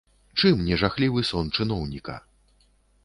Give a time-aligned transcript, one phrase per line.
[0.39, 2.15] Чым не жахлівы сон чыноўніка!